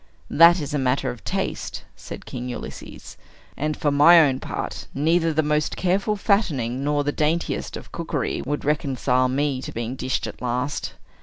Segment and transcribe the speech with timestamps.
[0.31, 3.17] "That is a matter of taste," said King Ulysses,
[3.55, 8.41] "and, for my own part, neither the most careful fattening nor the daintiest of cookery
[8.43, 10.93] would reconcile me to being dished at last.